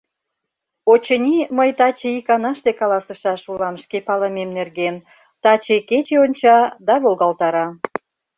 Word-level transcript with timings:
—Очыни, 0.91 1.37
мый 1.57 1.69
таче 1.79 2.09
иканаште 2.19 2.71
каласышаш 2.79 3.41
улам 3.51 3.75
шке 3.83 3.97
палымем 4.07 4.49
нерген: 4.57 4.95
таче 5.43 5.77
кече 5.89 6.15
онча 6.25 6.57
да 6.87 6.95
волгалтара. 7.03 7.67